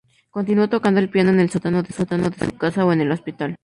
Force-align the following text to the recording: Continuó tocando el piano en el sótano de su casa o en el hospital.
Continuó 0.31 0.67
tocando 0.67 0.99
el 0.99 1.11
piano 1.11 1.29
en 1.29 1.39
el 1.39 1.51
sótano 1.51 1.83
de 1.83 1.93
su 2.47 2.57
casa 2.57 2.83
o 2.87 2.91
en 2.91 3.01
el 3.01 3.11
hospital. 3.11 3.59